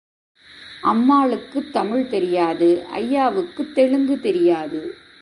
அம்மாளுக்குத் 0.83 1.71
தமிழ் 1.71 2.07
தெரியாது 2.07 2.85
ஐயாவுக்குத் 2.93 3.73
தெலுங்கு 3.73 4.19
தெரியாது. 4.19 4.95